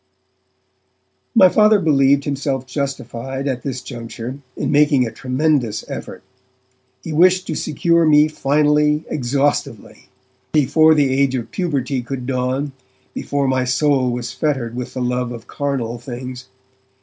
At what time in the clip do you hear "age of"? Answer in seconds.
11.13-11.51